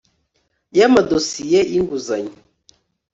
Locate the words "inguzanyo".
1.79-2.35